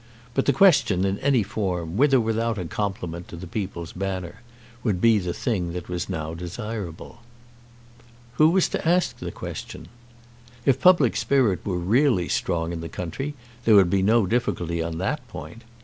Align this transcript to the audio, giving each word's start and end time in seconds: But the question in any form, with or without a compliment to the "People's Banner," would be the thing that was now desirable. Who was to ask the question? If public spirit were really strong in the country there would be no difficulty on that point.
But 0.33 0.47
the 0.47 0.51
question 0.51 1.05
in 1.05 1.19
any 1.19 1.43
form, 1.43 1.95
with 1.95 2.11
or 2.11 2.19
without 2.19 2.57
a 2.57 2.65
compliment 2.65 3.27
to 3.27 3.35
the 3.35 3.45
"People's 3.45 3.93
Banner," 3.93 4.41
would 4.83 4.99
be 4.99 5.19
the 5.19 5.31
thing 5.31 5.73
that 5.73 5.89
was 5.89 6.09
now 6.09 6.33
desirable. 6.33 7.19
Who 8.37 8.49
was 8.49 8.67
to 8.69 8.87
ask 8.87 9.19
the 9.19 9.31
question? 9.31 9.89
If 10.65 10.81
public 10.81 11.15
spirit 11.15 11.63
were 11.63 11.77
really 11.77 12.29
strong 12.29 12.71
in 12.73 12.81
the 12.81 12.89
country 12.89 13.35
there 13.63 13.75
would 13.75 13.91
be 13.91 14.01
no 14.01 14.25
difficulty 14.25 14.81
on 14.81 14.97
that 14.97 15.27
point. 15.27 15.61